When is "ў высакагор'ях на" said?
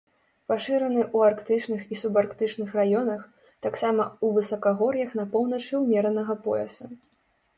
4.07-5.25